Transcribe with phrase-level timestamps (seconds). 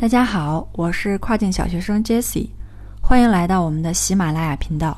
[0.00, 2.50] 大家好，我是跨境小学生 Jessie，
[3.02, 4.96] 欢迎来到我们的喜马拉雅频道。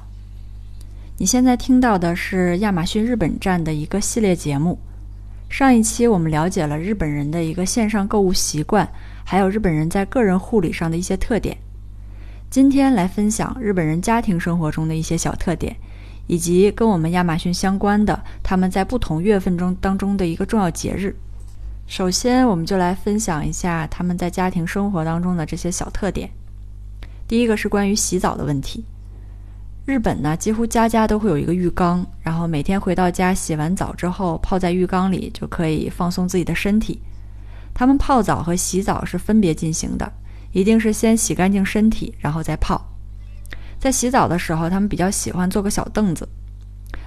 [1.17, 4.79] 你现在听到的是亚马逊日本站的一个系列节目。
[5.49, 8.87] 上一期我们了解了日本人的一个线上购物习惯，
[9.25, 11.57] 还有日本人在个人护理上的一些特点。
[12.51, 15.75] 今天来分享日本人家庭生活中的一些小特点，
[16.27, 21.17] 以及跟我们亚马逊相关的他们在不同月份中当中的一个重要节日。
[21.91, 26.31] 首先，我们就来分享一下他们在家庭生活当中的这些小特点。
[27.27, 28.85] 第一个是关于洗澡的问题。
[29.87, 37.03] 日本呢，几乎家家都会有一个浴缸，然后每天回到家洗完澡之后，泡在浴缸里就可以放松自己的身体。
[37.75, 40.13] 他们泡澡和洗澡是分别进行的，
[40.53, 42.81] 一定是先洗干净身体，然后再泡。
[43.81, 46.29] 在洗澡的时候，他们比较喜欢坐个小凳子，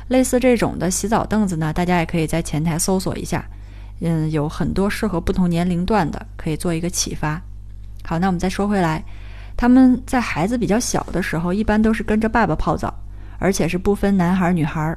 [0.10, 3.46] 类似这种的洗澡凳子呢，大家也可以在前台搜索一下。
[4.00, 7.42] 嗯，有很多适合不同年龄段的，可以做一个启发。
[8.04, 9.02] 好，那我们再说回来，
[9.56, 12.94] 他们在孩子比较小的时候，一般都是跟着爸爸泡澡，
[13.40, 14.94] 而且是不分男孩女孩。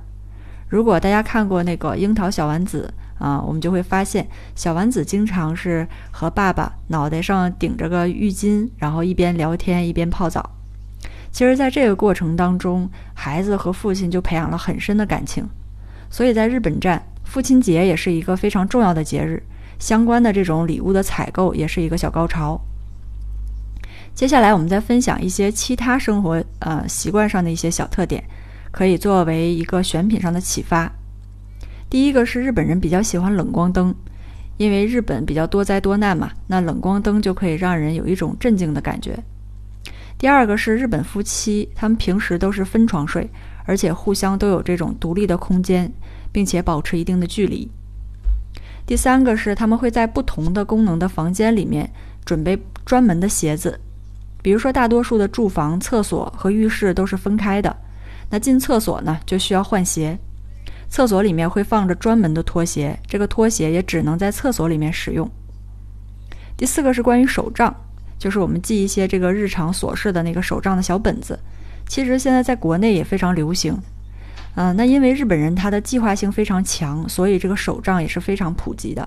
[0.68, 2.92] 如果大家看过那个《樱桃小丸子》
[3.24, 10.50] 啊，我们就会发现，小丸子经常是和爸爸脑袋上顶着个浴巾，然后一边聊天一边泡澡。
[11.30, 15.46] 其实，在这个过程当中，孩子和父亲就培养了很深的感情。
[16.10, 17.00] 所以在日本站。
[17.36, 19.42] 父亲节也是一个非常重要的节日，
[19.78, 22.58] 相关的这种礼物的采购也是一个小高潮。
[24.14, 28.24] 接下来我们再分享一些其他生活呃习惯上的一些小特点，
[28.70, 30.90] 可以作为一个选品上的启发。
[31.90, 33.94] 第一个是日本人比较喜欢冷光灯，
[34.56, 39.14] 因为日本比较多灾多难嘛，那冷光灯就可以让人有一种镇静的感觉。
[40.16, 43.28] 第二个是日本夫妻，他们平时都是分床睡，
[43.66, 45.92] 而且互相都有这种独立的空间。
[46.36, 47.66] 并且保持一定的距离。
[48.84, 51.90] 第三个是他们会在不同的功能的房间里面
[52.26, 53.80] 准备专门的鞋子，
[54.42, 57.74] 比如说大多数的住房、厕所和浴室都是分开的。
[58.28, 60.18] 那进厕所呢就需要换鞋，
[60.90, 65.26] 厕所里面会放着专门的拖鞋，这个拖鞋也只能在厕所里面使用。
[66.54, 67.74] 第四个是关于手账，
[68.18, 71.38] 就是我们记一些这个日常琐事的那个手账的小本子，
[71.86, 73.76] 其实现在在国内也非常流行。
[74.56, 79.06] 嗯，那因为日本人他的计划性非常强，所以这个手账也是非常普及的。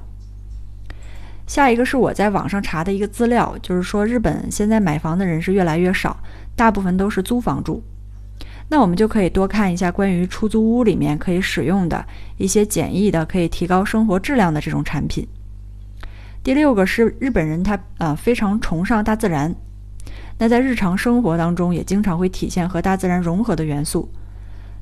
[1.47, 6.21] 下一个是我在网上查的一个资料，就是说日本现在买房的人是越来越少，
[6.55, 7.81] 大部分都是租房住。
[8.69, 12.05] 那我们就可以多看一下关于出租屋里面可以使用的
[12.37, 15.27] 一些简易的、可以提高生活质量的这种产品。
[16.43, 19.55] 第六个是日本人他呃非常崇尚大自然，
[20.39, 24.09] 那在日常生活当中也经常会体现和大自然融合的元素。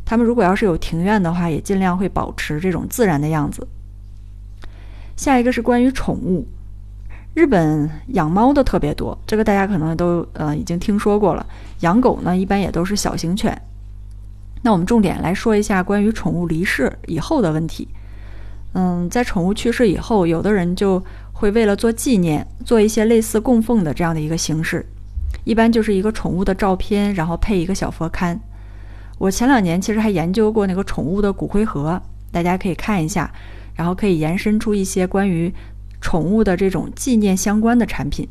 [0.06, 3.68] 他们如果要是有庭院的话，也尽量会保持这种自然的样子。
[5.18, 6.48] 下一个是关于宠物，
[7.34, 11.46] 日本养猫的特别多，这个大家可能都呃已经听说过了。
[11.80, 13.60] 养狗呢，一般也都是小型犬。
[14.62, 17.88] 那我们重点来说一下关于宠物离世以后的问题。
[18.74, 21.04] 嗯，在宠物去世以后，有的人就
[21.34, 24.86] 会为了做纪念，做一些类似供奉的这样的一个形式，
[25.48, 28.38] 一般就是一个宠物的照片，然后配一个小佛龛。
[29.18, 32.02] 我前两年其实还研究过那个宠物的骨灰盒，
[32.34, 33.32] 大家可以看一下，
[33.74, 35.50] 然后可以延伸出一些关于
[36.02, 38.28] 宠物的这种纪念相关的产品。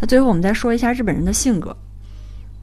[0.00, 1.76] 那最后我们再说一下日本人的性格，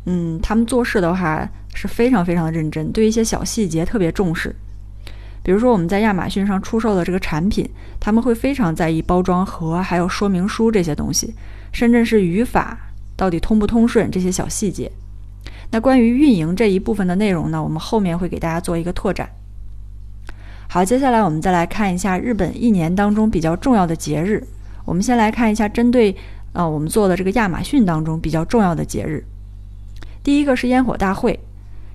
[0.05, 4.55] 嗯，他们做事的话是非常非常的认真，对一些小细节特别重视。
[5.43, 7.69] 比如说我们在亚马逊上出售的这个产品，
[7.99, 11.35] 他们会非常在意包装盒还有说明书这些东西，
[11.73, 12.79] 甚至是语法
[13.15, 14.91] 到底通不通顺这些小细节。
[15.71, 19.29] 那关于运营这一部分的内容呢，我们后面会给大家做一个拓展。
[20.67, 24.45] 好，接下来我们再来看一下日本一年当中比较重要的节日。
[24.85, 26.15] 我们先来看一下针对
[26.53, 29.23] 呃我们做的这个亚马逊当中比较重要的节日。
[30.23, 31.39] 第一个是烟火大会，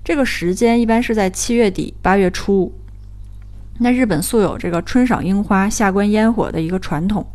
[0.03, 2.73] 这个时间一般是在七月底八月初。
[3.79, 7.25] 那日本素有这个春赏樱花、夏观烟火的一个传统，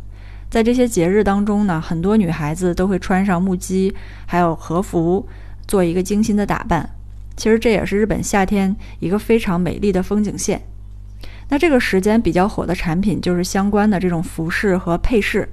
[0.49, 3.93] 在这些节日当中呢，很多女孩子都会穿上木屐，
[4.25, 5.27] 还有和服。
[5.67, 6.89] 做一个精心的打扮，
[7.35, 10.61] 其实这也是日本夏天一个非常美丽的风景线。
[11.49, 15.49] 那这个时间比较火的产品就是相关的这种服饰和配饰。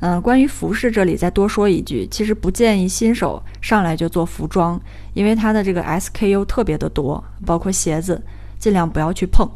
[0.00, 4.78] 嗯，关于服饰这里再多说一句，其实不建议新手上来就做服装，
[5.14, 8.22] 因为它的这个 SKU 特别的多，包括鞋子，
[8.58, 9.50] 尽量不要去碰。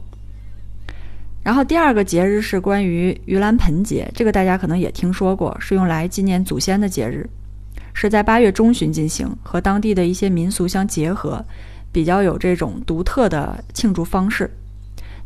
[1.42, 7.28] 然后第二个节日是关于盂兰盆节，这个大家可能也听说过，是用来纪念祖先的节日。
[7.92, 11.44] 是在八月中旬进行，和当地的一些民俗相结合，
[11.90, 14.48] 比较有这种独特的庆祝方式。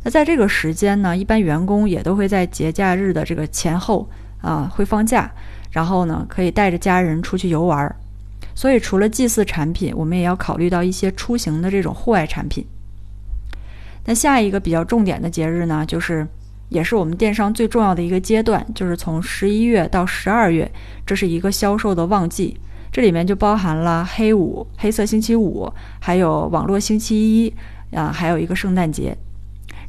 [0.03, 4.09] 那在这个时间呢，一般员工也都会在节假日的这个前后
[4.41, 5.31] 啊会放假，
[5.71, 7.95] 然后呢可以带着家人出去游玩。
[8.55, 12.65] 所以除了祭祀产品，我们也要考虑到一些出行的这种户外产品。
[14.05, 16.25] 那下一个比较重点的节日呢，就是
[16.69, 20.71] 也是我们电商最重要的一个阶段，就是从十一月到十二月，
[21.05, 22.57] 这是一个销售的旺季。
[22.91, 25.69] 这里面就包含了黑五、黑色星期五，
[25.99, 27.53] 还有网络星期一
[27.93, 29.17] 啊，还有一个圣诞节。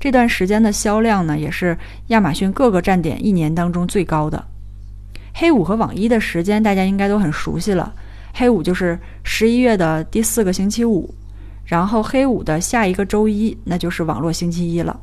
[0.00, 1.78] 这段时间的销量呢，也是
[2.08, 4.44] 亚马逊各个站点一年当中最高的。
[5.34, 7.92] 黑五和网一的时间大家应该都很熟悉了。
[8.34, 11.14] 黑五就是十一月的第四个星期五，
[11.66, 15.00] 然后黑五的下一个周一，那就是网络星期一了。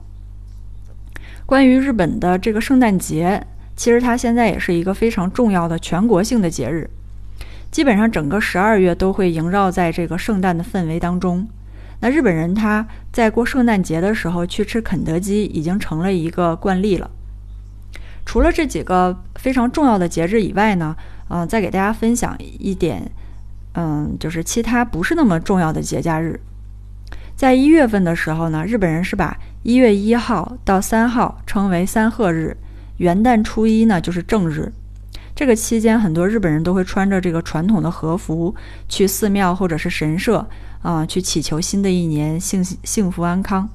[1.46, 3.46] 关于日本的这个圣诞节，
[3.76, 6.90] 其实它现在也是一个非常重要的全国性的节日。
[7.70, 11.48] 基本上整个十二月都会萦绕在这个圣诞的氛围当中。
[12.00, 17.10] 那日本人他在过圣诞节的时候去吃肯德基，已经成了一个惯例了。
[18.26, 20.96] 除了这几个非常重要的节日以外呢，
[21.30, 23.12] 嗯，再给大家分享一点，
[23.74, 26.40] 嗯，就是其他不是那么重要的节假日。
[27.36, 32.56] 在一月份的时候呢，日本人是把一月一号到三号称为三贺日，
[32.98, 34.72] 元旦初一呢就是正日。
[35.36, 38.54] 这个期间，很多日本人都会穿着这个传统的和服
[38.88, 40.48] 去寺庙或者是神社
[40.84, 43.68] 啊，去祈求新的一年幸幸福安康。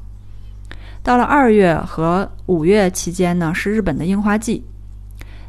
[1.02, 4.64] 到了二月和五月期间呢，是日本的樱花季。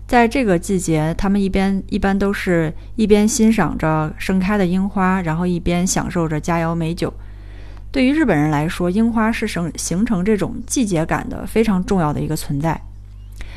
[0.08, 7.14] 在这个季节，他们一边一般都是一边欣赏着盛开的樱花，然后一边享受着佳肴美酒。
[7.92, 12.80] 对于日本人来说，樱花是形形成这种季节感的非常重要的一个存在。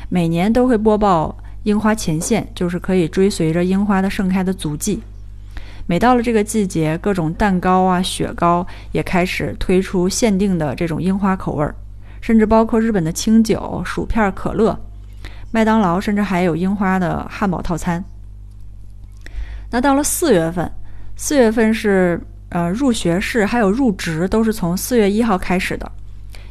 [0.09, 1.35] 每年都会播报。
[1.63, 5.01] 樱花前线就是可以追随着樱花的盛开的足迹。
[5.87, 11.73] 每到了这个季节，各种蛋糕啊、雪糕也开始推出限定的这种樱花口味儿，
[12.19, 14.77] 甚至包括日本的清酒、薯片、可乐，
[15.51, 18.03] 麦当劳甚至还有樱花的汉堡套餐。
[19.71, 20.69] 那到了四月份，
[21.15, 22.21] 四月份是
[22.53, 25.91] 呃入学式还有入职都是从四月一号开始的。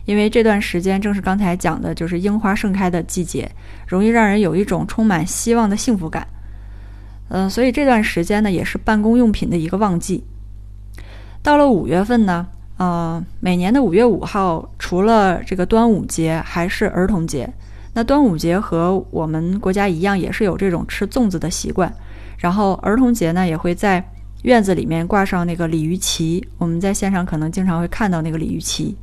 [0.04, 3.48] 因为这段时间正是刚才讲的，就是樱花盛开的季节，
[3.86, 6.26] 容易让人有一种充满希望的幸福感。
[7.28, 10.24] 嗯，所以这段时间呢，也是办公用品的一个旺季。
[11.40, 12.46] 到了五月份呢，
[12.78, 17.48] 呃，每年的五月五号，除了这个端午节，还是儿童节。
[17.94, 21.92] 那端午节和我们国家一样，也是有这种吃粽子的习惯。
[22.38, 24.04] 然后儿童节呢，也会在
[24.42, 26.46] 院子里面挂上那个鲤鱼旗。
[26.58, 28.96] 我们在线上可能经常会看到那个鲤鱼旗。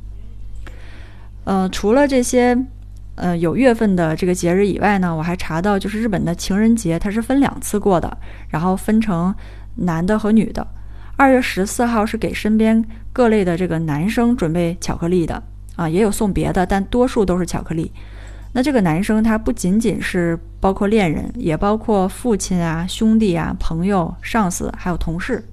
[1.44, 2.56] 呃，除了这些，
[3.16, 9.34] 呃，有月份的这个节日以外呢，我还查到，就是日本的情人节，它是分两次过的，然后分成
[9.76, 10.66] 男的和女的。
[11.16, 15.42] 二月十四号是给身边各类的这个男生准备巧克力的，
[15.76, 17.90] 啊，也有送别的，但多数都是巧克力。
[18.52, 25.44] 那这个男生他不仅仅是包括恋人，也包括父亲啊、兄弟啊、朋友、上司，还有同事。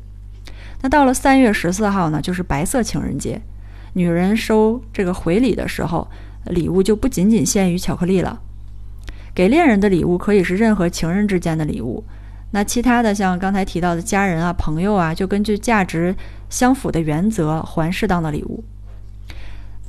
[0.82, 3.42] 那到了三月十四号呢，就是白色情人节。
[3.94, 6.08] 女人收这个回礼的时候，
[6.46, 8.40] 礼物就不仅仅限于巧克力了。
[9.34, 12.04] 给恋人的礼物可以是任何情人之间的礼物，
[12.52, 16.16] 那其他的像刚才提到的家人啊、朋友啊，就根据价值
[16.50, 18.64] 相符的原则还适当的礼物。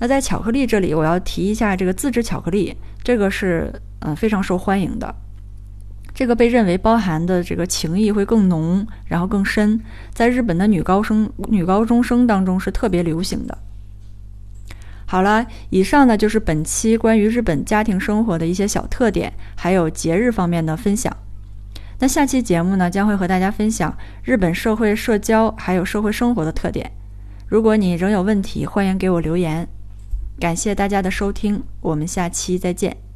[0.01, 5.15] 那在巧克力这里，我要提一下这个自制巧克力，这个是嗯非常受欢迎的。
[6.15, 9.81] 这个被认为包含的这个情谊会更浓，然后更深，
[10.13, 13.57] 在日本的女高生、女高中生当中是特别流行的。
[15.07, 21.17] 好了，以上呢就是本期关于日本家庭生活的一些小特点，还有节日方面的分享。
[22.01, 26.91] 那下期节目呢，将会和大家分享日本社会社交还有社会生活的特点。
[27.47, 29.67] 如果你仍有问题，欢迎给我留言。
[30.39, 33.08] 感谢大家的收听，我们下期再见。